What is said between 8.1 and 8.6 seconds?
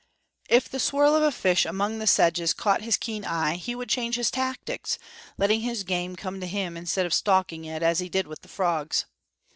with the